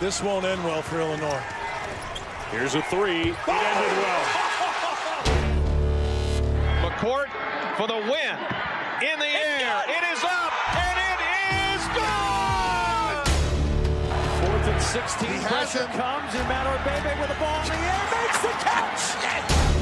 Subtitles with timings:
[0.00, 1.40] This won't end well for Illinois.
[2.50, 3.30] Here's a three.
[3.30, 4.24] It ended well.
[6.82, 7.28] McCourt
[7.76, 8.36] for the win.
[9.02, 9.84] In the air.
[9.88, 10.52] It is up.
[10.74, 11.20] And it
[11.76, 13.24] is gone.
[14.40, 15.40] Fourth and 16.
[15.42, 16.34] Pressure comes.
[16.34, 19.22] And Matter Bebe with the ball in the air makes the catch.
[19.22, 19.73] Yes.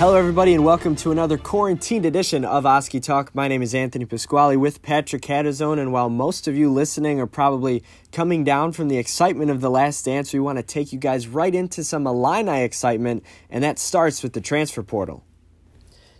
[0.00, 3.34] Hello, everybody, and welcome to another quarantined edition of Oskee Talk.
[3.34, 7.26] My name is Anthony Pasquale with Patrick Catazone, and while most of you listening are
[7.26, 10.98] probably coming down from the excitement of the last dance, we want to take you
[10.98, 15.22] guys right into some Illini excitement, and that starts with the transfer portal.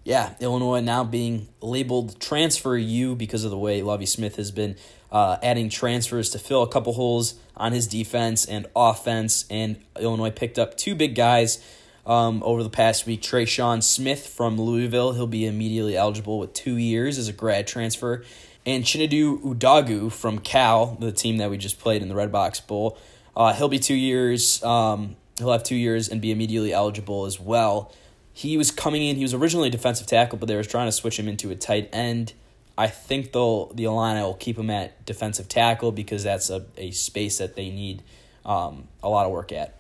[0.05, 4.77] Yeah, Illinois now being labeled transfer U because of the way Lovie Smith has been
[5.11, 9.47] uh, adding transfers to fill a couple holes on his defense and offense.
[9.49, 11.65] And Illinois picked up two big guys
[12.07, 13.23] um, over the past week.
[13.23, 18.25] Trayshawn Smith from Louisville, he'll be immediately eligible with two years as a grad transfer.
[18.67, 22.99] And Chinedu Udeogu from Cal, the team that we just played in the Redbox Bowl,
[23.37, 24.63] uh, he'll be two years.
[24.63, 27.93] Um, he'll have two years and be immediately eligible as well.
[28.33, 29.17] He was coming in.
[29.17, 31.57] He was originally a defensive tackle, but they were trying to switch him into a
[31.57, 32.35] tight end.
[32.77, 36.93] I think they'll the Illini will keep him at defensive tackle because that's a, a
[36.93, 38.03] space that they need
[38.45, 39.75] um, a lot of work at.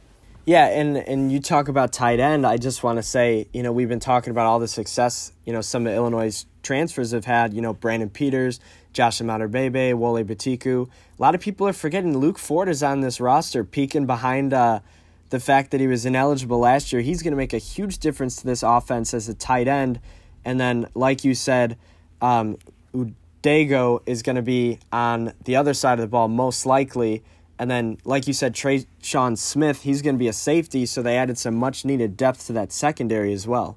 [0.51, 2.45] Yeah, and, and you talk about tight end.
[2.45, 5.53] I just want to say, you know, we've been talking about all the success, you
[5.53, 8.59] know, some of Illinois' transfers have had, you know, Brandon Peters,
[8.93, 10.89] Josh Bebe, Wole Betiku.
[10.89, 14.81] A lot of people are forgetting Luke Ford is on this roster, peeking behind uh,
[15.29, 17.01] the fact that he was ineligible last year.
[17.01, 20.01] He's going to make a huge difference to this offense as a tight end.
[20.45, 21.79] And then, like you said,
[22.21, 22.59] um,
[22.93, 27.23] Udeogu is going to be on the other side of the ball, most likely.
[27.61, 31.03] And then, like you said, Trey Sean Smith, he's going to be a safety, so
[31.03, 33.77] they added some much needed depth to that secondary as well.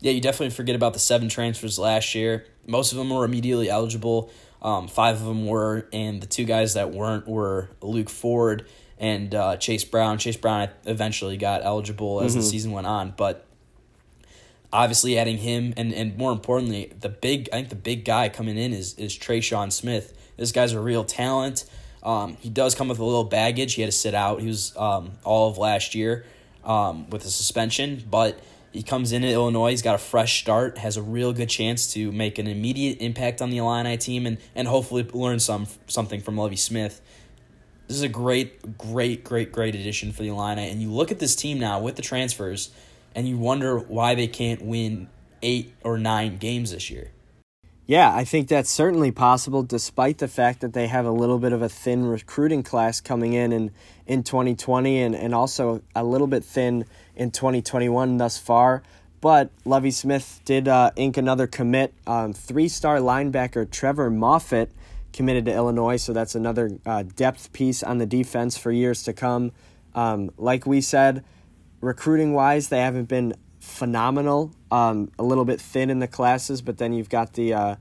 [0.00, 2.44] Yeah, you definitely forget about the seven transfers last year.
[2.66, 4.32] Most of them were immediately eligible.
[4.60, 8.66] Um, five of them were, and the two guys that weren't were Luke Ford
[8.98, 10.18] and uh, Chase Brown.
[10.18, 12.40] Chase Brown eventually got eligible as mm-hmm.
[12.40, 13.46] the season went on, but
[14.72, 18.58] obviously adding him and, and more importantly, the big I think the big guy coming
[18.58, 20.18] in is is Trayshawn Smith.
[20.36, 21.64] This guy's a real talent.
[22.02, 23.74] Um, he does come with a little baggage.
[23.74, 24.40] He had to sit out.
[24.40, 26.24] He was um, all of last year
[26.64, 28.40] um, with a suspension, but
[28.72, 29.70] he comes in at Illinois.
[29.70, 30.78] He's got a fresh start.
[30.78, 34.38] Has a real good chance to make an immediate impact on the Illini team and
[34.54, 37.00] and hopefully learn some something from Lovie Smith.
[37.86, 40.70] This is a great, great, great, great addition for the Illini.
[40.70, 42.70] And you look at this team now with the transfers,
[43.14, 45.08] and you wonder why they can't win
[45.42, 47.10] eight or nine games this year.
[47.86, 51.52] Yeah, I think that's certainly possible, despite the fact that they have a little bit
[51.52, 53.72] of a thin recruiting class coming in in,
[54.06, 56.84] in 2020 and, and also a little bit thin
[57.16, 58.82] in 2021 thus far.
[59.20, 61.92] But Lovie Smith did uh, ink another commit.
[62.06, 64.68] Um, Three star linebacker Trevor Moffett
[65.12, 69.12] committed to Illinois, so that's another uh, depth piece on the defense for years to
[69.12, 69.52] come.
[69.94, 71.24] Um, like we said,
[71.80, 74.52] recruiting wise, they haven't been phenomenal.
[74.72, 77.76] Um, a little bit thin in the classes, but then you've got the uh,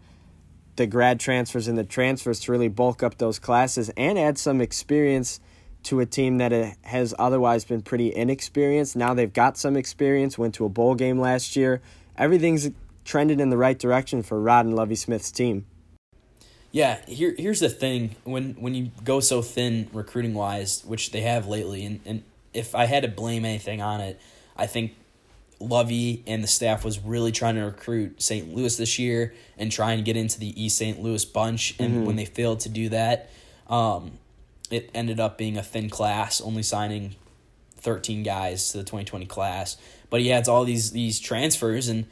[0.76, 4.60] the grad transfers and the transfers to really bulk up those classes and add some
[4.60, 5.40] experience
[5.84, 8.98] to a team that uh, has otherwise been pretty inexperienced.
[8.98, 10.38] Now they've got some experience.
[10.38, 11.82] Went to a bowl game last year.
[12.18, 12.70] Everything's
[13.06, 15.66] trended in the right direction for Rod and Lovie Smith's team.
[16.72, 21.22] Yeah, here here's the thing when when you go so thin recruiting wise, which they
[21.22, 22.24] have lately, and, and
[22.54, 24.20] if I had to blame anything on it,
[24.56, 24.96] I think
[25.62, 28.54] Lovie and the staff was really trying to recruit St.
[28.54, 31.02] Louis this year and try and get into the East St.
[31.02, 31.76] Louis bunch.
[31.80, 32.06] And mm-hmm.
[32.06, 33.30] when they failed to do that,
[33.70, 34.14] um,
[34.70, 37.16] it ended up being a thin class, only signing
[37.78, 39.78] 13 guys to the 2020 class.
[40.10, 42.06] But he adds all these these transfers and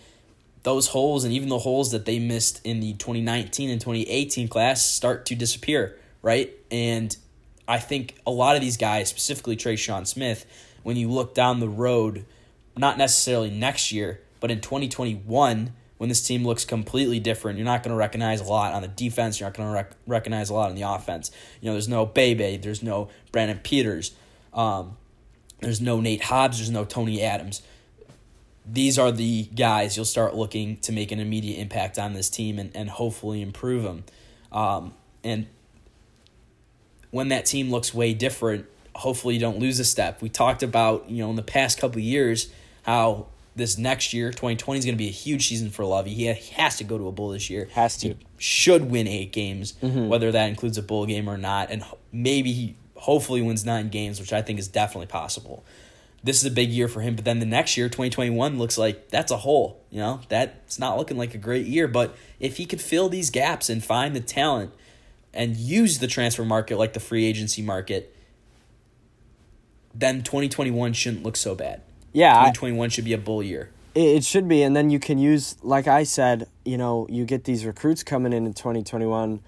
[0.63, 4.85] those holes and even the holes that they missed in the 2019 and 2018 class
[4.85, 6.51] start to disappear, right?
[6.69, 7.15] And
[7.67, 10.45] I think a lot of these guys, specifically Trayshawn Smith,
[10.83, 12.25] when you look down the road–
[12.79, 17.83] not necessarily next year, but in 2021, when this team looks completely different, you're not
[17.83, 19.37] going to recognize a lot on the defense.
[19.37, 21.29] You're not going to rec- recognize a lot on the offense.
[21.59, 24.13] You know, there's no Bebe, there's no Brandon Peters,
[24.53, 24.95] um,
[25.59, 27.61] there's no Nate Hobbs, there's no Tony Adams.
[28.65, 32.59] These are the guys you'll start looking to make an immediate impact on this team
[32.59, 34.05] and, and hopefully improve them.
[34.53, 35.47] Um, and
[37.11, 40.21] when that team looks way different, hopefully you don't lose a step.
[40.21, 42.49] We talked about, you know, in the past couple years,
[42.89, 46.13] how this next year, 2020 is going to be a huge season for Lovie.
[46.13, 47.67] He has to go to a bowl this year.
[47.73, 48.09] Has to.
[48.09, 50.07] He should win eight games, Mm-hmm.
[50.07, 54.19] whether that includes a bowl game or not, and maybe he hopefully wins nine games,
[54.19, 55.63] which I think is definitely possible.
[56.23, 59.09] This is a big year for him, but then the next year, 2021, looks like
[59.09, 59.81] that's a hole.
[59.91, 61.87] You know, that's not looking like a great year.
[61.87, 64.73] But if he could fill these gaps and find the talent
[65.33, 68.13] and use the transfer market like the free agency market,
[69.93, 71.81] then 2021 shouldn't look so bad.
[72.13, 73.69] Yeah, I- 2021 should be a bull year.
[73.95, 77.25] It, it should be, and then you can use, like I said, you know, you
[77.25, 79.39] get these recruits coming in in 2021,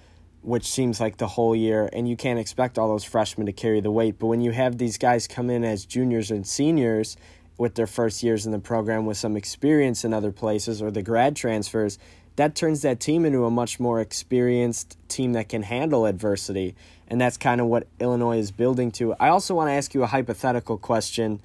[0.41, 3.79] which seems like the whole year, and you can't expect all those freshmen to carry
[3.79, 4.17] the weight.
[4.17, 7.15] But when you have these guys come in as juniors and seniors
[7.57, 11.03] with their first years in the program with some experience in other places or the
[11.03, 11.99] grad transfers,
[12.37, 16.75] that turns that team into a much more experienced team that can handle adversity.
[17.07, 19.13] And that's kind of what Illinois is building to.
[19.19, 21.41] I also want to ask you a hypothetical question.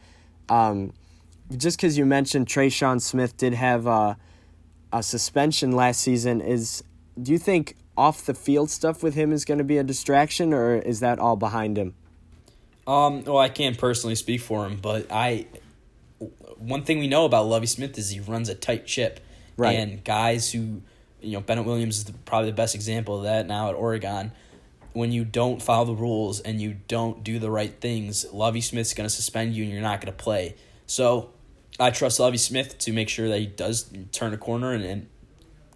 [0.49, 0.93] Um,
[1.55, 4.17] just because you mentioned Trayshawn Smith did have a,
[4.93, 6.83] a suspension last season, is
[7.21, 10.53] do you think off the field stuff with him is going to be a distraction,
[10.53, 11.95] or is that all behind him?
[12.87, 15.47] Um, well, I can't personally speak for him, but I
[16.59, 19.21] one thing we know about Lovie Smith is he runs a tight ship,
[19.57, 19.79] Right.
[19.79, 20.83] And guys who,
[21.21, 24.33] you know, Bennett Williams is the, probably the best example of that now at Oregon.
[24.93, 28.95] When you don't follow the rules and you don't do the right things, Lovie Smith's
[28.95, 30.57] going to suspend you and you're not going to play.
[30.87, 31.31] So,
[31.79, 35.07] I trust Lovie Smith to make sure that he does turn a corner and, and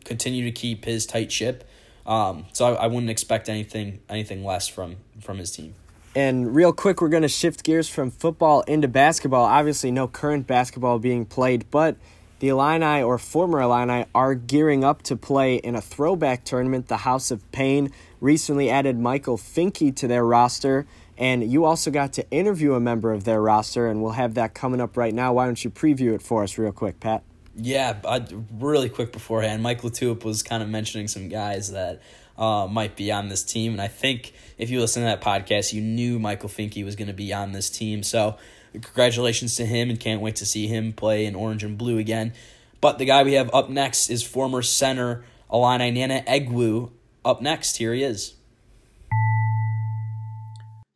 [0.04, 1.68] continue to keep his tight ship.
[2.06, 5.74] Um, so I, I wouldn't expect anything anything less from from his team.
[6.14, 9.44] And real quick, we're going to shift gears from football into basketball.
[9.44, 11.96] Obviously, no current basketball being played, but
[12.40, 16.88] the Illini or former Illini are gearing up to play in a throwback tournament.
[16.88, 22.14] The House of 'Paign recently added Michael Finke to their roster, and you also got
[22.14, 25.34] to interview a member of their roster, and we'll have that coming up right now.
[25.34, 27.22] Why don't you preview it for us, real quick, Pat?
[27.56, 28.24] Yeah, I,
[28.58, 32.00] really quick beforehand, Mike LaTulip was kind of mentioning some guys that
[32.38, 35.74] uh, might be on this team, and I think if you listen to that podcast,
[35.74, 38.02] you knew Michael Finke was going to be on this team.
[38.02, 38.38] So,
[38.72, 42.32] congratulations to him, and can't wait to see him play in orange and blue again.
[42.80, 46.90] But the guy we have up next is former center Illini Nnanna Egwu.
[47.24, 48.34] Up next, here he is.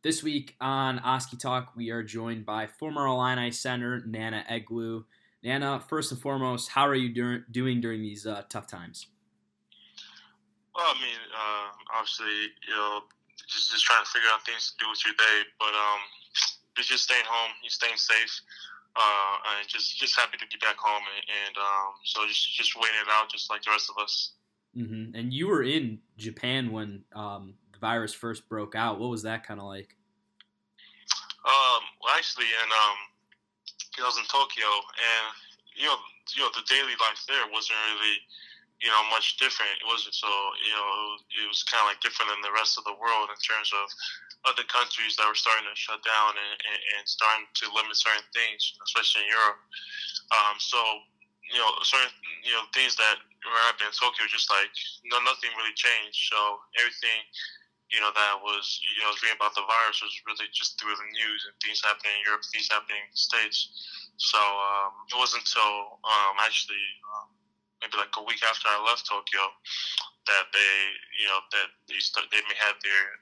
[0.01, 5.05] This week on Oskee Talk, we are joined by former Illini center Nnanna Egwu.
[5.43, 9.07] Nnanna, first and foremost, how are you dur- doing during these uh, tough times?
[10.75, 13.01] Well, I mean, uh, obviously, you know,
[13.47, 16.24] just just trying to figure out things to do with your day, but um, you're
[16.83, 18.41] just staying home, you're staying safe,
[18.95, 22.75] uh, and just just happy to be back home, and, and um, so just just
[22.75, 24.33] waiting it out, just like the rest of us.
[24.75, 25.15] Mm-hmm.
[25.15, 28.99] And you were in Japan when um, the virus first broke out.
[28.99, 29.95] What was that kind of like?
[31.45, 32.97] Um, well, actually, and um,
[34.01, 35.27] I was in Tokyo, and
[35.75, 35.95] you know,
[36.35, 38.17] you know, the daily life there wasn't really,
[38.83, 39.71] you know, much different.
[39.79, 40.27] It wasn't so,
[40.59, 40.87] you know,
[41.43, 43.87] it was kind of like different than the rest of the world in terms of
[44.45, 48.25] other countries that were starting to shut down and, and, and starting to limit certain
[48.35, 49.59] things, especially in Europe.
[50.35, 50.79] Um, so,
[51.49, 52.11] you know, certain,
[52.43, 53.17] you know, things that
[53.47, 54.69] were happening in Tokyo, just like,
[55.07, 56.29] no, nothing really changed.
[56.29, 57.25] So everything,
[57.93, 60.97] you know, that was, you know, was reading about the virus was really just through
[60.97, 63.71] the news and things happening in Europe, things happening in the States.
[64.17, 66.81] So um, it wasn't until um, actually
[67.13, 67.29] um,
[67.85, 69.53] maybe like a week after I left Tokyo
[70.25, 70.73] that they,
[71.21, 73.21] you know, that they start, they may have their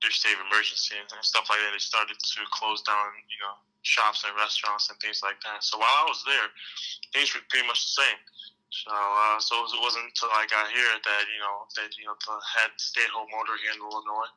[0.00, 1.74] their state of emergency and stuff like that.
[1.74, 5.60] They started to close down, you know, shops and restaurants and things like that.
[5.66, 6.48] So while I was there,
[7.12, 8.20] things were pretty much the same.
[8.68, 12.12] So, uh, so it wasn't until I got here that you know that you know
[12.20, 14.28] the had stay-at-home order here in Illinois.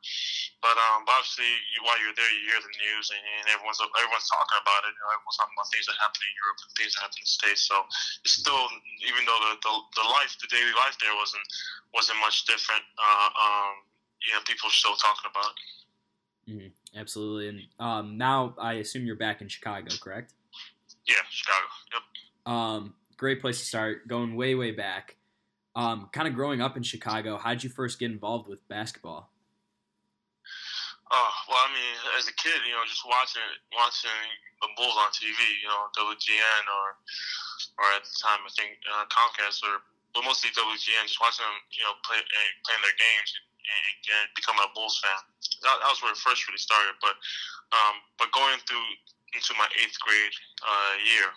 [0.64, 3.76] But um, but obviously, you, while you're there, you hear the news and, and everyone's
[3.84, 4.96] everyone's talking about it.
[4.96, 7.28] You know, everyone's talking about things that happen in Europe and things that happen in
[7.28, 7.62] the States.
[7.68, 7.76] So
[8.24, 8.64] it's still,
[9.04, 11.44] even though the, the, the life, the daily life there wasn't
[11.92, 12.84] wasn't much different.
[12.96, 13.84] Uh, um,
[14.24, 15.60] you know, people are still talking about it.
[16.48, 16.72] Mm-hmm.
[16.96, 17.52] Absolutely.
[17.52, 20.32] And um, now I assume you're back in Chicago, correct?
[21.04, 21.68] Yeah, Chicago.
[21.92, 22.04] Yep.
[22.48, 24.10] Um, great place to start.
[24.10, 25.14] Going way, way back.
[25.78, 29.30] Um, kind of growing up in Chicago, how did you first get involved with basketball?
[31.06, 34.20] Oh well, I mean, as a kid, you know, just watching watching
[34.58, 36.98] the Bulls on TV, you know, WGN or
[37.78, 39.80] or at the time I think uh, Comcast or
[40.12, 44.26] but mostly WGN, just watching them, you know, play uh, playing their games and, and
[44.34, 45.20] becoming a Bulls fan.
[45.62, 46.98] That, that was where it first really started.
[46.98, 47.16] But
[47.70, 48.84] um, but going through
[49.32, 51.32] into my eighth grade uh, year,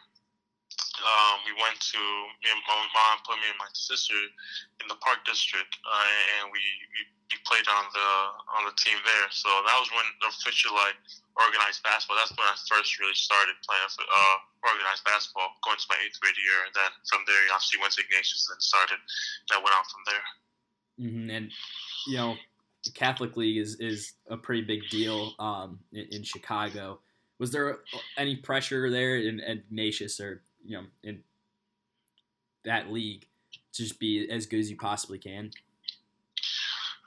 [1.05, 2.01] um, we went to
[2.41, 4.15] me and my mom put me and my sister
[4.79, 7.01] in the Park District, uh, and we, we
[7.31, 8.09] we played on the
[8.55, 9.27] on the team there.
[9.33, 10.97] So that was when the official like
[11.35, 12.21] organized basketball.
[12.21, 16.37] That's when I first really started playing uh, organized basketball going to my eighth grade
[16.37, 18.99] year, and then from there, you obviously went to Ignatius and started.
[19.51, 20.25] That went on from there.
[21.01, 21.27] Mm-hmm.
[21.33, 21.45] And
[22.07, 22.39] you know,
[22.85, 27.01] the Catholic League is is a pretty big deal um, in, in, Chicago.
[27.37, 27.83] Was there
[28.17, 31.23] any pressure there in, in Ignatius or you know in
[32.65, 33.27] that league
[33.71, 35.51] just be as good as you possibly can?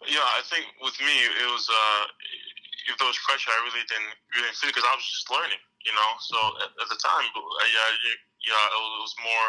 [0.07, 2.05] Yeah, I think with me it was uh,
[2.89, 5.93] if there was pressure, I really didn't really feel because I was just learning, you
[5.93, 6.11] know.
[6.23, 7.89] So at, at the time, yeah,
[8.47, 9.49] yeah, it was more.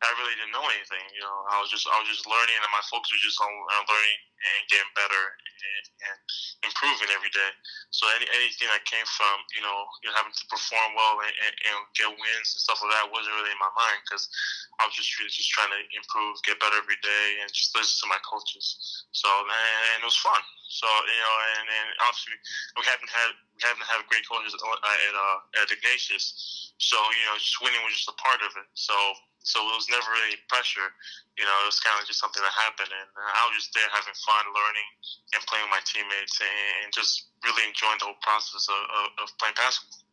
[0.00, 1.44] I really didn't know anything, you know.
[1.50, 4.18] I was just I was just learning, and my focus was just on, on learning
[4.40, 6.18] and getting better and, and
[6.64, 7.52] improving every day.
[7.92, 11.34] So any anything that came from you know you know having to perform well and,
[11.44, 14.28] and, and get wins and stuff like that wasn't really in my mind because
[14.80, 18.08] I was just really just trying to improve, get better every day, and just listen
[18.08, 19.04] to my coaches.
[19.12, 20.40] So and it was fun.
[20.70, 22.36] So you know, and, and obviously
[22.78, 26.72] we haven't had we haven't had great coaches at uh, at Ignatius.
[26.78, 28.68] So you know, just winning was just a part of it.
[28.72, 28.94] So
[29.42, 30.92] so it was never any pressure.
[31.36, 33.88] You know, it was kind of just something that happened, and I was just there
[33.88, 34.88] having fun, learning,
[35.32, 39.26] and playing with my teammates, and just really enjoying the whole process of, of, of
[39.40, 40.04] playing basketball.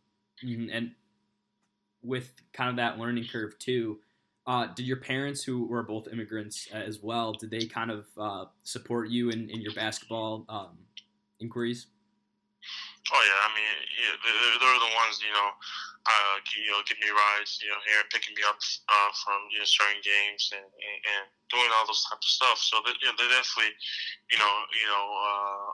[0.43, 0.69] Mm-hmm.
[0.71, 0.85] And
[2.01, 3.99] with kind of that learning curve too,
[4.47, 8.07] uh, did your parents, who were both immigrants uh, as well, did they kind of
[8.15, 10.77] uh, support you in, in your basketball um,
[11.41, 11.87] inquiries?
[13.11, 15.51] Oh yeah, I mean, yeah, they're, they're the ones you know
[16.07, 18.55] uh, you know, give me rides, you know, here picking me up
[18.87, 22.57] uh, from you know certain games and, and, and doing all those type of stuff.
[22.63, 23.75] So they, you know, they definitely,
[24.31, 25.69] you know, you know, uh,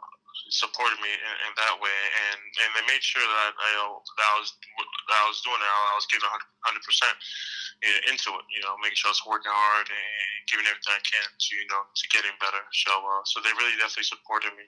[0.50, 2.00] supported me in, in that way,
[2.30, 4.50] and and they made sure that you know that I was
[5.10, 5.70] that I was doing it.
[5.70, 6.30] I was giving
[6.64, 7.16] hundred percent
[8.10, 8.46] into it.
[8.54, 11.68] You know, making sure I was working hard and giving everything I can to you
[11.70, 12.62] know to getting better.
[12.72, 14.66] So uh, so they really definitely supported me.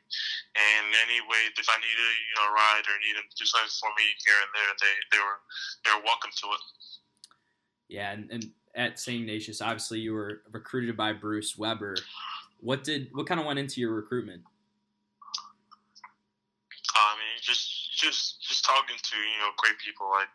[0.56, 3.74] And any way if I needed you know a ride or needed to do something
[3.78, 5.40] for me here and there, they they were
[5.86, 6.64] they were welcome to it.
[7.88, 8.44] Yeah, and, and
[8.76, 9.22] at St.
[9.22, 11.96] Ignatius, obviously you were recruited by Bruce Weber.
[12.60, 14.42] What did what kind of went into your recruitment?
[16.96, 20.32] I mean, just just just talking to you know great people like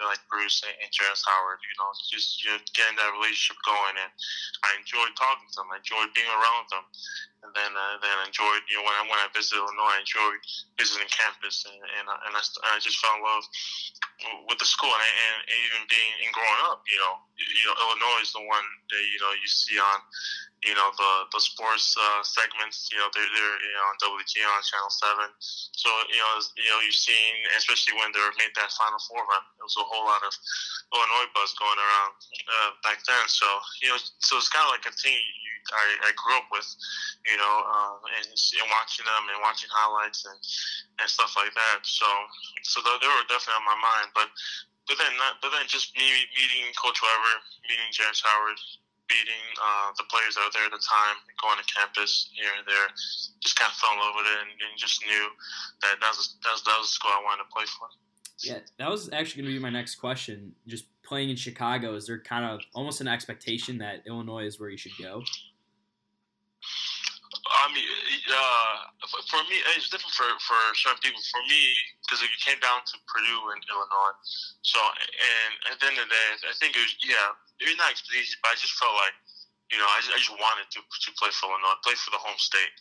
[0.00, 3.96] like Bruce and, and Jerrance Howard, you know, just you know, getting that relationship going,
[4.00, 4.08] and
[4.64, 5.68] I enjoyed talking to them.
[5.68, 6.84] I enjoyed being around them,
[7.44, 10.40] and then uh, then enjoyed you know when I when I visited Illinois, I enjoyed
[10.80, 13.44] visiting campus, and and I, and I, and I just fell in love
[14.48, 17.76] with the school, and, and, and even being and growing up, you know, you know
[17.84, 20.00] Illinois is the one that you know you see on
[20.66, 22.90] you know the the sports uh, segments.
[22.90, 25.30] You know they're they're you know on WG on Channel Seven.
[25.38, 29.44] So you know you know you've seen, especially when they made that Final Four run,
[29.54, 30.34] there was a whole lot of
[30.90, 32.14] Illinois buzz going around
[32.50, 33.24] uh, back then.
[33.30, 33.46] So
[33.86, 36.64] you know so it's kind of like a thing you, I, I grew up with,
[37.28, 40.38] you know, uh, and, and watching them and watching highlights and
[40.98, 41.86] and stuff like that.
[41.86, 42.08] So
[42.66, 44.30] so they, they were definitely on my mind, but.
[44.88, 47.36] But then, not, but then, just me meeting Coach Weber,
[47.68, 48.56] meeting James Howard,
[49.08, 52.64] beating uh, the players that were there at the time, going to campus here and
[52.68, 52.88] there.
[53.40, 55.26] Just kind of fell in love with it and, and just knew
[55.82, 57.88] that that was, that was, that was the school I wanted to play for.
[58.44, 60.54] Yeah, that was actually going to be my next question.
[60.66, 64.70] Just playing in Chicago, is there kind of almost an expectation that Illinois is where
[64.70, 65.24] you should go?
[67.48, 67.88] I mean,
[68.28, 71.20] uh, for me, it's different for, for certain people.
[71.32, 71.72] For me,
[72.04, 74.16] because it came down to Purdue and Illinois.
[74.60, 77.96] So, and at the end of the day, I think it was, yeah, maybe not
[78.12, 79.16] easy, but I just felt like,
[79.72, 82.20] you know, I just, I just wanted to, to play for Illinois, play for the
[82.20, 82.72] home state.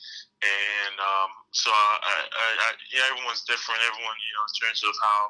[0.43, 3.83] And um, so, I, I, I, yeah, everyone's different.
[3.87, 5.21] Everyone, you know, in terms of how,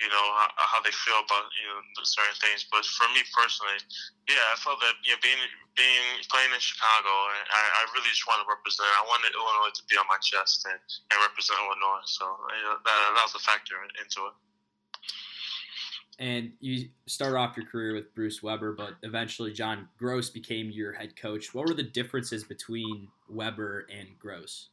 [0.00, 2.64] you know how, how, they feel about you know certain things.
[2.72, 3.76] But for me personally,
[4.26, 5.40] yeah, I felt that you know being
[5.76, 8.88] being playing in Chicago, I, I really just wanted to represent.
[8.96, 12.04] I wanted Illinois to be on my chest and, and represent Illinois.
[12.08, 12.24] So
[12.56, 14.34] you know, that, that was a factor into it.
[16.20, 20.92] And you started off your career with Bruce Weber, but eventually John Groce became your
[20.92, 21.54] head coach.
[21.54, 24.68] What were the differences between Weber and Groce?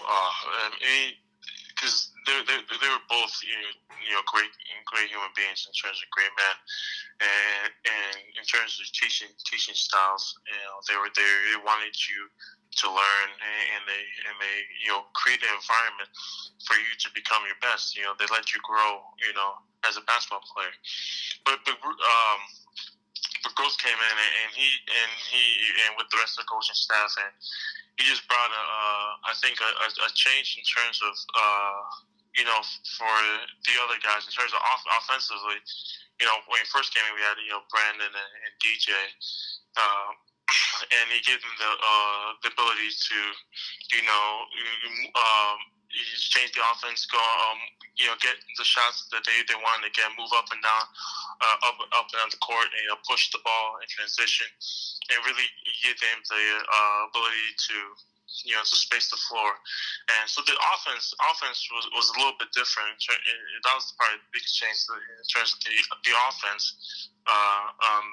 [0.00, 1.12] Uh, I mean,
[1.74, 4.50] because they they they were both you know, you know great
[4.86, 6.56] great human beings in terms of great men,
[7.22, 11.36] and and in terms of teaching teaching styles, you know they were there.
[11.50, 12.30] They wanted you
[12.82, 16.10] to learn, and they and they you know create an environment
[16.64, 17.96] for you to become your best.
[17.96, 19.02] You know they let you grow.
[19.22, 20.74] You know as a basketball player,
[21.44, 22.40] but but um.
[23.42, 25.42] But Groce came in and, he and he
[25.86, 27.32] and with the rest of the coaching staff and
[27.98, 31.82] he just brought a, uh, I think a, a, a change in terms of uh,
[32.36, 32.60] you know,
[32.96, 33.12] for
[33.68, 35.60] the other guys in terms of off- offensively,
[36.20, 38.92] you know, when he first came in, we had you know Brandon and, and DJ.
[39.76, 40.10] Uh,
[40.96, 43.18] and he gave them the uh, the ability to,
[43.96, 44.26] you know,
[45.16, 45.56] um,
[46.16, 47.60] change the offense, go, um,
[48.00, 50.84] you know, get the shots that they, they wanted to get, move up and down,
[51.44, 54.48] uh, up up and down the court, and you know, push the ball in transition,
[55.12, 55.48] and really
[55.84, 57.76] give them the uh, ability to
[58.48, 59.52] you know, to space the floor.
[60.18, 62.96] And so the offense offense was, was a little bit different.
[62.96, 65.76] That was probably the biggest change in terms of the,
[66.08, 66.64] the offense.
[67.28, 68.08] Uh, um,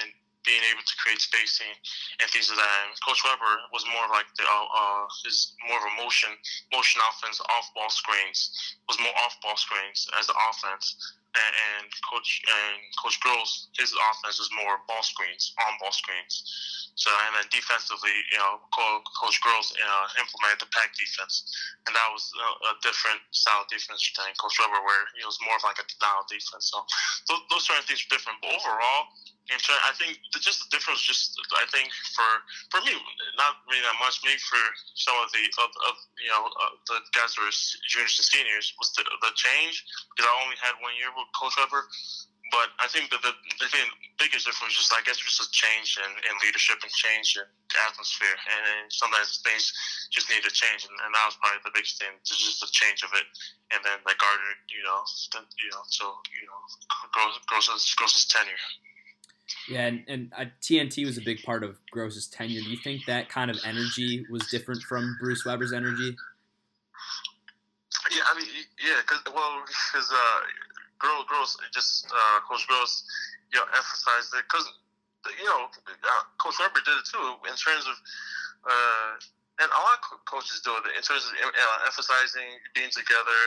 [0.00, 0.08] and
[0.44, 1.72] being able to create spacing
[2.20, 2.76] and things of that.
[2.86, 6.30] And Coach Weber was more like the uh, uh, his more of a motion
[6.70, 11.16] motion offense, off ball screens was more off ball screens as the offense.
[11.32, 16.44] And, and Coach and Coach Groce, his offense was more ball screens, on ball screens.
[16.94, 21.48] So and then defensively, you know, Coach Groce uh, implemented the pack defense,
[21.88, 25.40] and that was a, a different style of defense than Coach Weber, where it was
[25.40, 26.68] more of like a denial defense.
[26.68, 26.84] So
[27.32, 29.08] those, those certain things were different, but overall,
[29.50, 32.28] I think the, just the difference, just I think for
[32.70, 32.94] for me,
[33.36, 34.22] not really that much.
[34.22, 34.62] Maybe for
[34.94, 37.54] some of the of, of you know uh, the guys who are
[37.90, 39.82] juniors and seniors was the, the change
[40.14, 41.84] because I only had one year with Coach Weber.
[42.52, 43.32] But I think the, the
[44.20, 47.48] biggest difference is, I guess, just a change in, in leadership and change in
[47.88, 48.36] atmosphere.
[48.44, 49.72] And sometimes things
[50.12, 53.00] just need to change, and, and that was probably the biggest thing, just the change
[53.08, 53.24] of it.
[53.72, 55.00] And then like Gardner, you know,
[55.56, 56.60] you know, so you know,
[57.16, 58.60] Groce, grows Groce's tenure.
[59.68, 62.60] Yeah, and, and uh, TNT was a big part of Groce's tenure.
[62.60, 66.16] Do you think that kind of energy was different from Bruce Weber's energy?
[68.10, 68.48] Yeah, I mean,
[68.82, 70.40] yeah, because well, because uh,
[70.98, 73.04] Groce, Groce, just uh, Coach Groce,
[73.52, 74.66] you know, emphasized it because
[75.38, 77.96] you know uh, Coach Weber did it too in terms of,
[78.66, 79.10] uh,
[79.62, 83.40] and a lot of coaches do it in terms of uh, emphasizing being together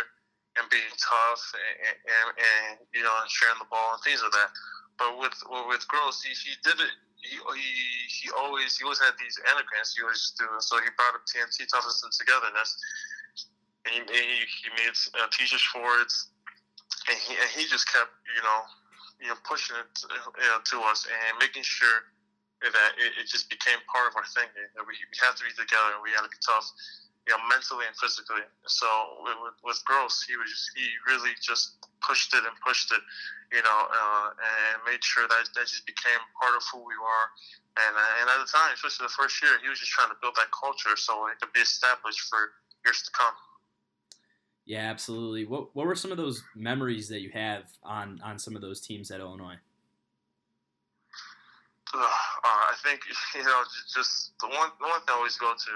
[0.55, 4.51] and being tough and, and, and, you know sharing the ball and things like that.
[4.97, 5.35] But with
[5.67, 6.93] with Groce, he, he did it.
[7.19, 7.71] He, he
[8.07, 11.67] he always he always had these anagrams he always do, so he brought up TNT
[11.67, 12.77] toughness and togetherness.
[13.85, 16.09] And he, he, he made uh, t-shirts for it
[17.09, 18.61] and he, and he just kept, you know,
[19.21, 22.09] you know, pushing it to, you know, to us and making sure
[22.61, 25.53] that it, it, just became part of our thinking that we, we have to be
[25.53, 26.65] together and we have to be tough,
[27.25, 28.45] you know, mentally and physically.
[28.69, 28.85] So
[29.25, 33.01] with, with, Groce, he was just, he really just pushed it and pushed it,
[33.49, 37.27] you know, uh, and made sure that that just became part of who we are.
[37.75, 40.19] And uh, and at the time, especially the first year, he was just trying to
[40.21, 43.35] build that culture so it could be established for years to come.
[44.65, 45.45] Yeah, absolutely.
[45.45, 48.79] What what were some of those memories that you have on on some of those
[48.79, 49.57] teams at Illinois?
[52.45, 53.01] Uh, I think
[53.37, 55.73] you know just the one the one thing I always go to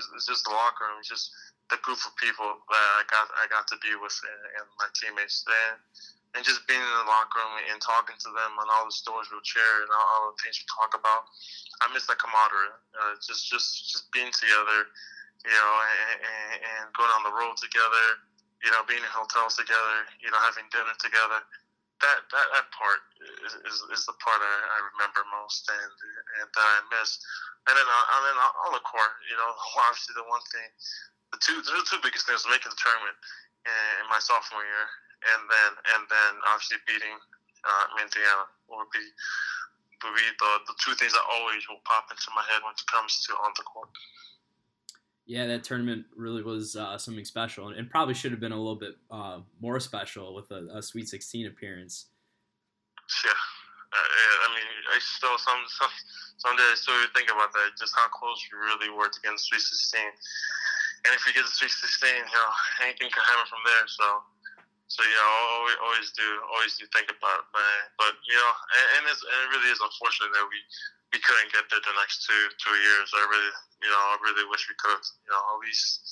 [0.00, 1.28] is, is just the locker room, just
[1.68, 4.88] the group of people that I got I got to be with and, and my
[4.96, 5.76] teammates then.
[6.36, 9.32] And just being in the locker room and talking to them on all the stories
[9.32, 11.32] we'll share and all, all the things we talk about,
[11.80, 12.76] I miss that camaraderie.
[12.92, 14.84] Uh, just, just, just being together,
[15.48, 18.20] you know, and, and, and going on the road together,
[18.60, 21.40] you know, being in hotels together, you know, having dinner together.
[22.04, 23.00] That that, that part
[23.48, 25.92] is, is, is the part I, I remember most and
[26.40, 27.16] and that I miss.
[27.66, 29.50] And then uh, and then on the court, you know,
[29.88, 30.68] obviously the one thing,
[31.32, 33.16] the two the two biggest things making the tournament
[33.66, 34.88] in my sophomore year,
[35.34, 37.16] and then and then obviously beating
[37.66, 39.04] uh, Indiana would be
[40.04, 42.86] would be the the two things that always will pop into my head when it
[42.92, 43.90] comes to on the court.
[45.26, 48.78] Yeah, that tournament really was uh, something special, and, probably should have been a little
[48.78, 52.06] bit uh, more special with a, a, Sweet 16 appearance.
[53.26, 55.90] Yeah, uh, I mean, I still some some
[56.38, 59.66] someday I still think about that, just how close we really were to getting Sweet
[59.66, 59.98] 16.
[61.06, 62.50] And if we get the Sweet 16, you know,
[62.86, 63.86] anything can happen from there.
[63.90, 64.06] So,
[64.86, 65.26] so yeah,
[65.58, 67.82] always, always do, always do think about it, man.
[67.98, 70.58] But you know, and, and, and it really is unfortunate that we
[71.10, 73.10] we couldn't get there the next two two years.
[73.14, 76.06] I really, you know, I really wish we could have, you know, at least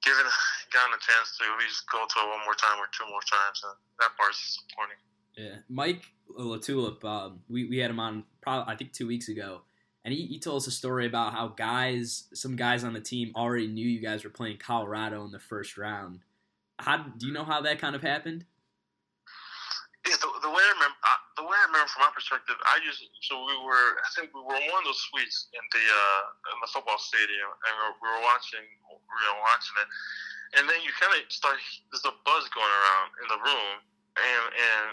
[0.00, 0.24] given
[0.72, 3.24] gotten a chance to at least go to it one more time or two more
[3.28, 3.60] times.
[3.64, 5.00] And that part's disappointing.
[5.36, 9.68] Yeah, Mike LaTulip, um, we we had him on probably I think two weeks ago,
[10.04, 13.32] and he, he told us a story about how guys, some guys on the team
[13.36, 16.24] already knew you guys were playing Colorado in the first round.
[16.78, 18.46] How do you know how that kind of happened?
[20.06, 20.96] Yeah, the, the way I remember,
[21.36, 24.40] the way I remember from my perspective, I just so we were I think we
[24.40, 26.22] were in one of those suites in the uh,
[26.54, 29.88] in the football stadium, and we were, we were watching we were watching it,
[30.56, 31.60] and then you kind of start
[31.92, 33.74] there's a buzz going around in the room,
[34.16, 34.88] and and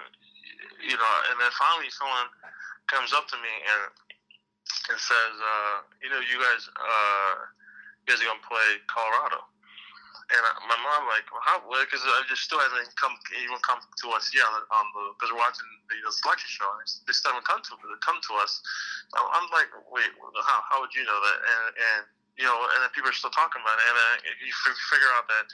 [0.83, 2.27] you know, and then finally someone
[2.89, 3.81] comes up to me and
[4.89, 7.33] and says, uh, you know, you guys uh,
[8.03, 9.47] you guys are gonna play Colorado,
[10.25, 11.61] and my mom like, well, how?
[11.61, 15.41] Because it just still hasn't come even come to us yet on, the because we're
[15.41, 16.65] watching the, selection show.
[16.65, 18.57] And they still haven't come to come to us.
[19.13, 20.09] So I'm like, wait,
[20.41, 21.37] how how would you know that?
[21.45, 22.01] And and
[22.41, 24.51] you know, and then people are still talking about it, and uh, you
[24.89, 25.45] figure out that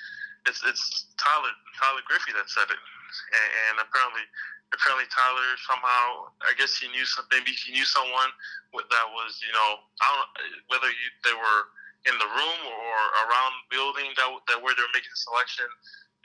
[0.47, 4.23] it's it's Tyler Tyler Griffey that said it, and, and apparently
[4.71, 7.43] apparently Tyler somehow I guess he knew something.
[7.43, 8.31] Maybe he knew someone
[8.71, 10.31] that was you know I don't
[10.71, 11.61] whether you, they were
[12.09, 15.69] in the room or around the building that, that where they're making the selection,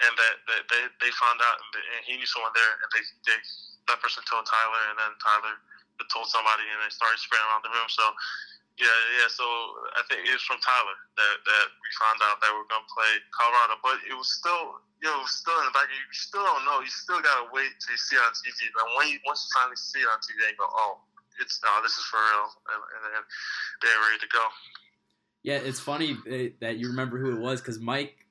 [0.04, 3.04] and that, that they, they found out and, and he knew someone there, and they,
[3.28, 3.38] they
[3.88, 5.56] that person told Tyler, and then Tyler
[6.12, 7.88] told somebody, and they started spreading around the room.
[7.88, 8.04] So
[8.76, 9.28] yeah, yeah.
[9.32, 9.44] So
[9.96, 12.92] I think it was from Tyler that that we found out that we are gonna
[12.92, 15.88] play Colorado, but it was still you know still in the back.
[15.88, 16.84] You still don't know.
[16.84, 18.68] You still gotta wait till you see it on TV.
[18.68, 21.00] And when you once you finally see it on TV, you go, oh,
[21.40, 23.22] it's no, this is for real, and, and then
[23.80, 24.44] they're ready to go.
[25.46, 28.26] Yeah, it's funny eh, that you remember who it was because Mike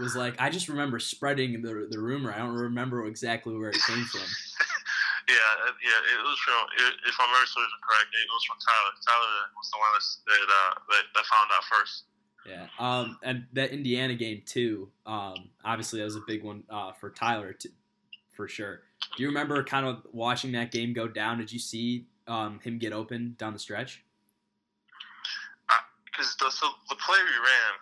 [0.00, 2.32] was like, I just remember spreading the the rumor.
[2.34, 4.20] I don't remember exactly where it came from.
[5.28, 5.34] yeah,
[5.80, 6.66] yeah, it was from.
[7.06, 8.90] If I'm memory serves correct, it was from Tyler.
[9.06, 9.92] Tyler was the one
[10.26, 12.04] that uh, that, that found out first.
[12.44, 14.90] Yeah, um, and that Indiana game too.
[15.06, 17.68] Um, obviously, that was a big one uh, for Tyler, to,
[18.34, 18.80] for sure.
[19.16, 21.38] Do you remember kind of watching that game go down?
[21.38, 24.02] Did you see um, him get open down the stretch?
[26.16, 27.72] Because the so the play we ran,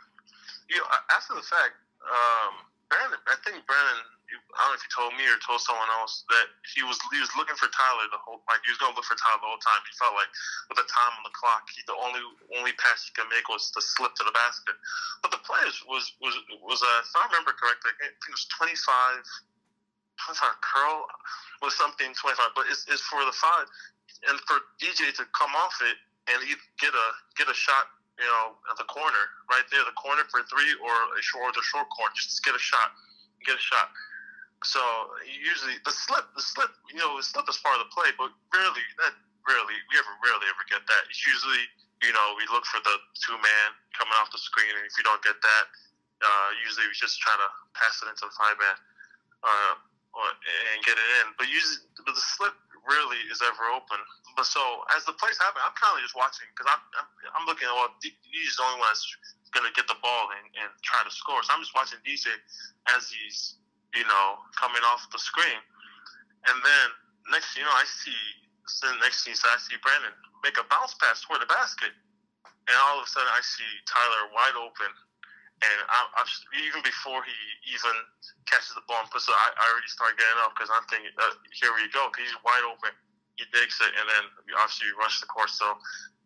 [0.66, 4.90] you know, after the fact, um, Brandon, I think Brandon, I don't know if he
[4.90, 8.18] told me or told someone else that he was he was looking for Tyler the
[8.18, 9.78] whole like he was gonna look for Tyler the whole time.
[9.86, 10.26] He felt like
[10.66, 12.18] with the time on the clock, he the only
[12.58, 14.74] only pass he could make was to slip to the basket.
[15.22, 18.50] But the play was was was uh, if I remember correctly, I think it was
[18.58, 19.22] 25,
[20.26, 21.06] 25 curl
[21.62, 23.70] was something 25, but it's, it's for the five
[24.28, 25.96] and for DJ to come off it
[26.28, 29.96] and he get a get a shot you know, at the corner, right there, the
[29.98, 32.94] corner for three or a short, the short corner, just get a shot,
[33.42, 33.90] get a shot.
[34.62, 34.80] So
[35.26, 38.32] usually the slip, the slip, you know, the slip is part of the play, but
[38.54, 39.12] rarely, that
[39.44, 41.02] rarely, we ever rarely ever get that.
[41.10, 41.68] It's usually,
[42.00, 45.04] you know, we look for the two man coming off the screen, and if you
[45.04, 45.64] don't get that,
[46.24, 48.76] uh, usually we just try to pass it into the five man,
[49.44, 49.74] uh,
[50.16, 50.32] or,
[50.72, 51.36] and get it in.
[51.36, 52.56] But usually, but the slip
[52.88, 54.00] rarely is ever open.
[54.34, 54.60] But so
[54.94, 57.74] as the plays happen, I'm kind of just watching because I'm, I'm, I'm looking at
[57.74, 59.06] well, DJ's the only one that's
[59.54, 61.42] gonna get the ball and, and try to score.
[61.46, 62.34] So I'm just watching DJ
[62.94, 63.58] as he's
[63.94, 65.60] you know coming off the screen,
[66.50, 66.86] and then
[67.30, 68.18] next you know I see
[68.66, 71.94] so next thing so I see Brandon make a bounce pass toward the basket,
[72.66, 74.90] and all of a sudden I see Tyler wide open
[75.62, 76.22] and I, I,
[76.66, 77.36] even before he
[77.72, 77.94] even
[78.44, 81.14] catches the ball and puts it, I, I already start getting up because I'm thinking,
[81.16, 82.10] uh, here we go.
[82.10, 82.92] because He's wide open.
[83.36, 85.50] He digs it, and then obviously you rush the court.
[85.50, 85.66] So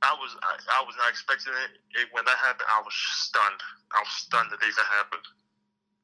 [0.03, 2.01] I was I, I was not expecting it.
[2.01, 2.09] it.
[2.13, 3.61] When that happened, I was stunned.
[3.95, 5.27] I was stunned that even happened.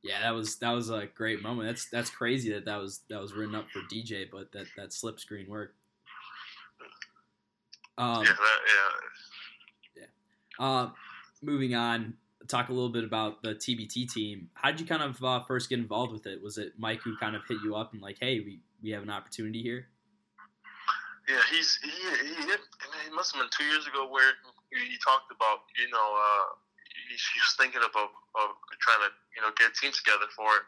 [0.03, 1.69] Yeah, that was that was a great moment.
[1.69, 4.93] That's that's crazy that that was that was written up for DJ, but that that
[4.93, 5.77] slip screen worked.
[7.97, 8.61] Um, yeah, that,
[9.97, 10.03] yeah.
[10.59, 10.67] Yeah.
[10.67, 10.91] Uh,
[11.43, 12.15] moving on,
[12.49, 14.51] talk a little bit about the TBT team.
[14.55, 16.43] How did you kind of uh, first get involved with it?
[16.43, 19.03] Was it Mike who kind of hit you up and like, hey, we, we have
[19.03, 19.89] an opportunity here?
[21.25, 24.37] Yeah, he's he, he, hit, he must have been two years ago where
[24.69, 26.47] he talked about you know uh,
[27.09, 28.53] he, he was thinking about of
[28.85, 30.65] trying to you know get a team together for it,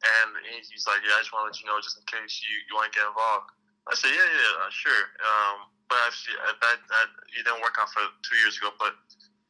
[0.00, 0.28] and
[0.70, 2.72] he's like, yeah, I just want to let you know just in case you, you
[2.78, 3.50] want to get involved.
[3.90, 5.04] I said, yeah, yeah, sure.
[5.20, 8.94] Um, but actually, that that it didn't work out for two years ago, but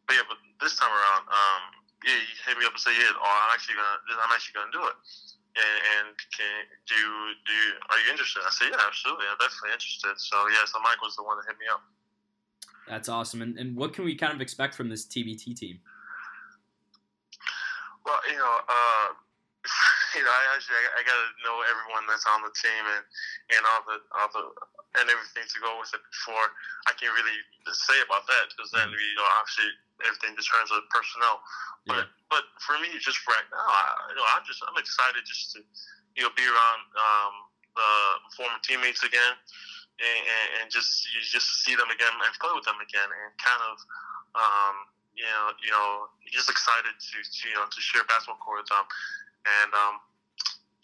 [0.08, 1.62] but yeah, but this time around, um,
[2.00, 4.72] yeah, he hit me up and said, yeah, oh, I'm actually gonna, I'm actually gonna
[4.72, 4.96] do it.
[5.60, 6.56] And, and can
[6.88, 7.00] do
[7.44, 8.40] do you, are you interested?
[8.40, 10.16] I said, yeah, absolutely, I'm definitely interested.
[10.16, 11.82] So yeah, so Mike was the one that hit me up.
[12.88, 13.42] That's awesome.
[13.42, 15.78] And, and what can we kind of expect from this TBT team?
[18.04, 19.08] Well, you know, uh,
[20.14, 23.04] you know, I actually I, I got to know everyone that's on the team and
[23.54, 24.44] and all the all the
[24.98, 26.46] and everything to go with it before
[26.90, 27.38] I can really
[27.70, 29.70] say about that because then we you know obviously
[30.02, 31.44] everything in terms of personnel.
[31.86, 32.32] But yeah.
[32.32, 35.58] but for me, just right now, I, you know, I'm just I'm excited just to
[36.18, 37.34] you know be around um,
[37.76, 37.90] the
[38.34, 39.36] former teammates again.
[40.00, 43.36] And, and, and just you just see them again and play with them again and
[43.36, 43.76] kind of
[44.32, 48.64] um, you know you know just excited to, to you know to share basketball court
[48.64, 48.86] with them
[49.46, 49.96] and um,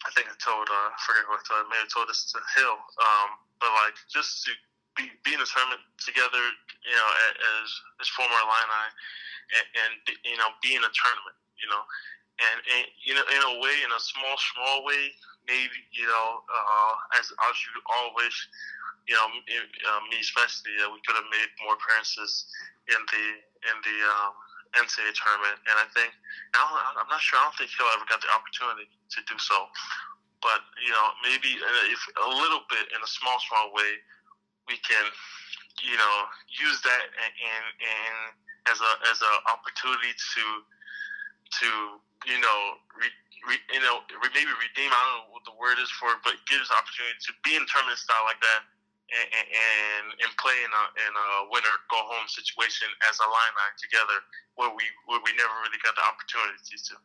[0.05, 2.39] I think I told uh, I forget what I told, maybe I told this to
[2.57, 4.51] Hill, um, but like just to
[4.95, 6.43] be, be in a tournament together,
[6.85, 7.09] you know,
[7.59, 7.67] as
[8.01, 8.87] as former Illini,
[9.57, 9.93] and, and
[10.25, 11.83] you know, be in a tournament, you know,
[12.41, 15.13] and, and you know, in a way, in a small, small way,
[15.45, 17.73] maybe you know, uh, as as you
[18.17, 18.37] wish,
[19.09, 19.27] you know,
[20.09, 22.49] me especially, uh, we could have made more appearances
[22.89, 23.25] in the
[23.69, 24.33] in the um,
[24.75, 26.11] NCAA tournament, and I think
[26.55, 27.39] I am not sure.
[27.39, 29.67] I don't think he'll ever get the opportunity to do so.
[30.43, 31.57] But you know, maybe
[31.91, 33.99] if a little bit in a small, small way,
[34.69, 35.05] we can,
[35.81, 36.15] you know,
[36.51, 38.15] use that and and
[38.69, 40.45] as a as an opportunity to
[41.63, 41.67] to
[42.27, 42.59] you know
[42.99, 43.07] re,
[43.47, 44.91] re, you know re, maybe redeem.
[44.91, 47.57] I don't know what the word is for, it, but give us opportunity to be
[47.57, 48.67] in tournament style like that
[49.07, 53.55] and and, and play in a in a winner go home situation as a line
[53.79, 54.19] together
[54.55, 56.95] where we where we never really got the opportunities to.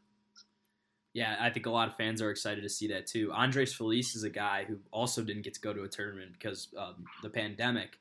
[1.12, 3.30] Yeah, I think a lot of fans are excited to see that too.
[3.32, 6.68] Andres Feliz is a guy who also didn't get to go to a tournament because
[6.76, 7.98] of the pandemic.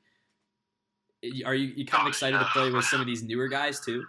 [1.46, 3.80] Are you, you kind of oh, excited to play with some of these newer guys
[3.80, 4.06] too?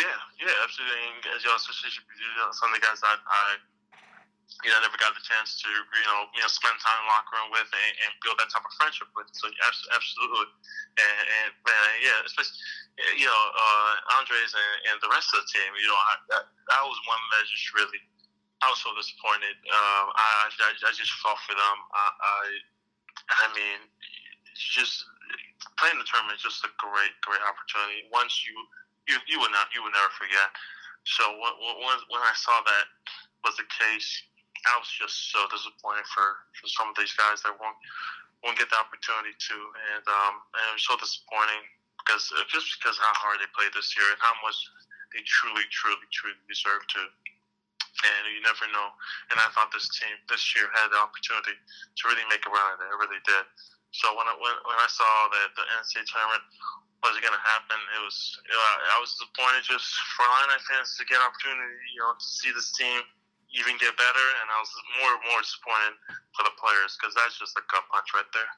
[0.00, 0.06] Yeah,
[0.40, 0.98] yeah, absolutely.
[1.14, 3.60] And as you also some of the guys that I
[4.60, 7.12] you know, never got the chance to, you know, you know, spend time in the
[7.14, 9.30] locker room with and, and build that type of friendship with.
[9.32, 10.52] So absolutely,
[11.00, 12.60] and, and man, yeah, especially,
[13.16, 15.70] you know, uh, Andres and, and the rest of the team.
[15.80, 16.12] You know, I,
[16.44, 18.00] that was one that just really,
[18.60, 19.56] I was so disappointed.
[19.72, 21.76] Um, I, I, I just fought for them.
[21.96, 22.40] I, I,
[23.32, 23.88] I mean,
[24.52, 25.08] just
[25.80, 28.04] playing the tournament is just a great, great opportunity.
[28.12, 28.52] Once you,
[29.08, 30.52] you, you would not, you would never forget.
[31.08, 32.86] So when, when, when I saw that
[33.40, 34.08] was the case,
[34.68, 37.76] I was just so disappointed for, for some of these guys that won't
[38.40, 39.56] won't get the opportunity to,
[39.92, 41.60] and um, and it was so disappointing
[42.00, 44.56] because uh, just because how hard they played this year and how much
[45.12, 47.02] they truly, truly, truly deserve to.
[48.00, 48.88] And you never know.
[49.28, 52.80] And I thought this team this year had the opportunity to really make a run
[52.80, 52.88] it.
[52.88, 53.44] It really did.
[53.92, 56.44] So when I when, when I saw that the NCAA tournament
[57.04, 58.16] wasn't going to happen, it was
[58.48, 59.84] you know, I, I was disappointed just
[60.16, 63.04] for Illini fans to get opportunity, you know, to see this team
[63.52, 64.70] even get better, and I was
[65.02, 65.98] more and more disappointed
[66.36, 68.50] for the players because that's just a gut punch right there.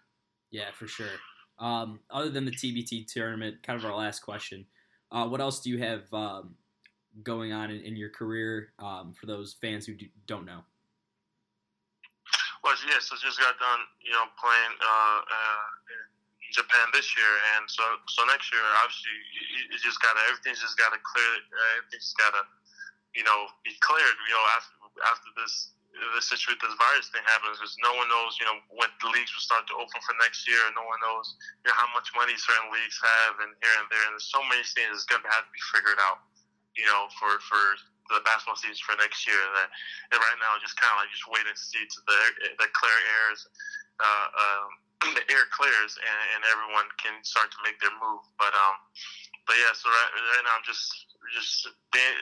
[0.52, 1.16] Yeah, for sure.
[1.58, 4.66] Um, other than the TBT tournament, kind of our last question.
[5.12, 6.56] Uh, what else do you have um,
[7.22, 10.60] going on in, in your career um, for those fans who do, not know?
[12.64, 15.66] Well, yes, I just got done, you know, playing uh, uh,
[16.46, 20.62] in Japan this year, and so so next year, obviously, you, you just got everything's
[20.62, 21.32] just got to clear.
[21.50, 22.42] Uh, everything's got to,
[23.18, 24.14] you know, be cleared.
[24.30, 25.72] You know, after after this
[26.16, 29.28] this situation, this virus thing happens, because no one knows, you know, when the leagues
[29.36, 30.60] will start to open for next year.
[30.72, 34.00] No one knows, you know, how much money certain leagues have, and here and there.
[34.08, 36.24] And there's so many things that's going to have to be figured out,
[36.74, 37.76] you know, for for
[38.10, 39.38] the basketball season for next year.
[39.38, 39.68] That,
[40.10, 42.20] that right now, just kind of like just wait and see to the
[42.56, 43.40] the clear airs,
[44.00, 44.68] uh, um,
[45.16, 48.24] the air clears, and, and everyone can start to make their move.
[48.40, 48.80] But um,
[49.46, 52.16] but yeah, so right, right now I'm just just being,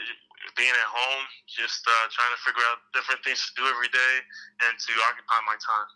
[0.57, 4.15] being at home, just uh, trying to figure out different things to do every day
[4.69, 5.89] and to occupy my time.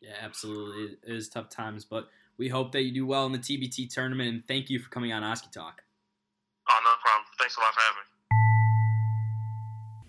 [0.00, 0.96] Yeah, absolutely.
[1.02, 4.28] It is tough times, but we hope that you do well in the TBT tournament.
[4.28, 5.82] And thank you for coming on Oskee Talk.
[6.68, 7.26] Oh, no problem.
[7.38, 8.08] Thanks a lot for having me.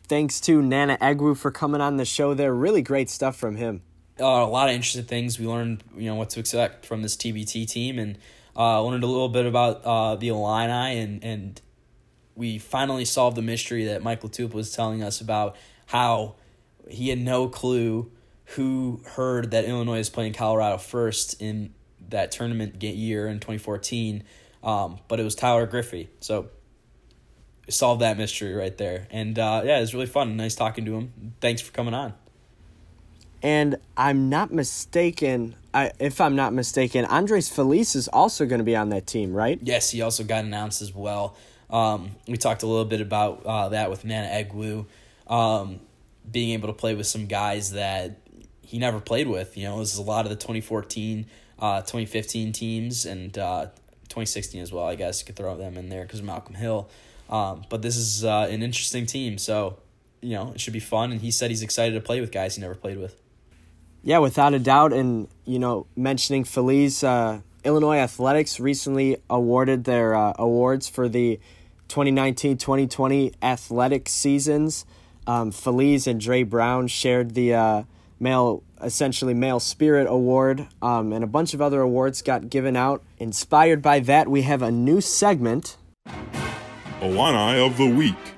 [0.08, 2.54] Thanks to Nnanna Egwu for coming on the show there.
[2.54, 3.82] Really great stuff from him.
[4.20, 5.40] Uh, a lot of interesting things.
[5.40, 8.18] We learned, you know, what to expect from this TBT team and
[8.56, 11.62] uh, learned a little bit about uh, the Illini and, and
[12.36, 15.56] we finally solved the mystery that Michael Tup was telling us about
[15.88, 16.36] how
[16.90, 18.12] he had no clue
[18.50, 21.74] who heard that Illinois is playing Colorado first in
[22.10, 24.24] that tournament year in 2014,
[24.64, 26.10] um, but it was Tyler Griffey.
[26.20, 26.50] So
[27.70, 29.08] solved that mystery right there.
[29.10, 30.38] And uh, yeah, it was really fun.
[30.38, 31.34] Nice talking to him.
[31.42, 32.14] Thanks for coming on.
[33.42, 38.66] And I'm not mistaken, I, if I'm not mistaken, Andres Feliz is also going to
[38.66, 39.60] be on that team, right?
[39.62, 41.36] Yes, he also got announced as well.
[41.70, 44.86] Um, we talked a little bit about uh, that with Nnanna Egwu,
[45.32, 45.80] um,
[46.30, 48.20] being able to play with some guys that
[48.62, 49.58] he never played with.
[49.58, 51.26] You know, this is a lot of the 2014,
[51.60, 53.68] uh, 2015 teams and uh,
[54.10, 54.86] 2016 as well.
[54.86, 56.90] I guess you could throw them in there because Malcolm Hill.
[57.30, 59.80] Um, but this is uh, an interesting team, so
[60.22, 61.12] you know it should be fun.
[61.12, 63.20] And he said he's excited to play with guys he never played with.
[64.06, 64.94] Yeah, without a doubt.
[64.94, 71.40] And you know, mentioning Feliz, uh, Illinois Athletics recently awarded their uh, awards for the
[71.88, 74.86] 2019 2020 athletic seasons.
[75.26, 77.84] Um, Feliz and Dre Brown shared the uh,
[78.20, 83.04] male, essentially male spirit award, um, and a bunch of other awards got given out.
[83.18, 85.78] Inspired by that, we have a new segment.
[87.02, 88.35] Illini of the Week.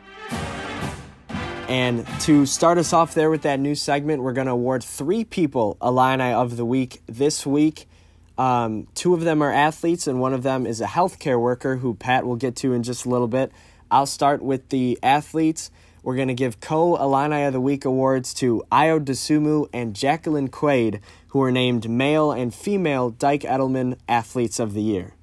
[1.67, 5.25] And to start us off there with that new segment, we're going to award three
[5.25, 7.89] people Illini of the Week this week.
[8.37, 11.93] Um, two of them are athletes, and one of them is a healthcare worker who
[11.93, 13.51] Pat will get to in just a little bit.
[13.91, 15.69] I'll start with the athletes.
[16.03, 20.47] We're going to give Co Illini of the Week awards to Ayo Dosunmu and Jacqueline
[20.47, 25.16] Quade, who are named male and female Dike Eddleman Athletes of the Year.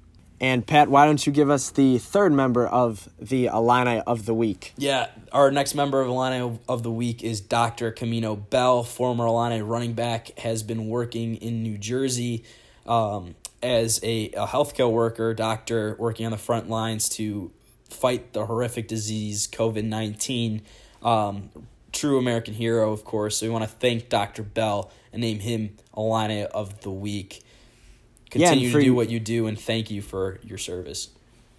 [0.45, 4.33] And Pat, why don't you give us the third member of the Illini of the
[4.35, 4.73] week?
[4.77, 7.91] Yeah, our next member of Illini of the week is Dr.
[7.91, 12.43] Kameno Bell, former Illini running back, has been working in New Jersey
[12.85, 17.51] um, as a, a healthcare worker, doctor, working on the front lines to
[17.89, 20.61] fight the horrific disease COVID 19.
[21.01, 21.49] Um,
[21.91, 23.37] true American hero, of course.
[23.37, 24.43] So we want to thank Dr.
[24.43, 27.41] Bell and name him Illini of the week.
[28.39, 31.09] Continue for to do what you do, and thank you for your service.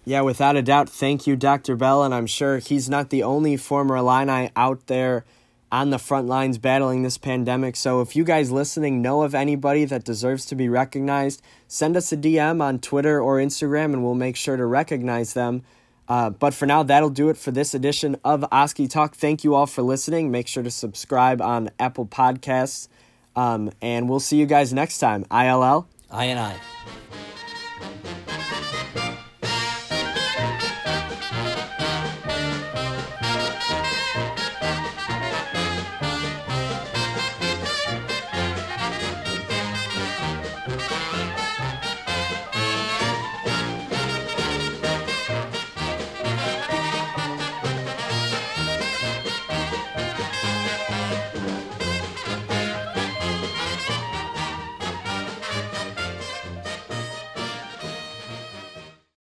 [0.05, 1.75] Yeah, without a doubt, thank you, Dr.
[1.75, 5.25] Bell, and I'm sure he's not the only former Illini out there
[5.69, 7.75] on the front lines battling this pandemic.
[7.75, 12.11] So if you guys listening know of anybody that deserves to be recognized, send us
[12.13, 15.63] a DM on Twitter or Instagram, and we'll make sure to recognize them.
[16.07, 19.15] Uh, but for now, that'll do it for this edition of Oskee Talk.
[19.15, 20.31] Thank you all for listening.
[20.31, 22.87] Make sure to subscribe on Apple Podcasts,
[23.35, 25.25] um, and we'll see you guys next time.
[25.29, 25.85] ILL.
[26.09, 26.57] I and I.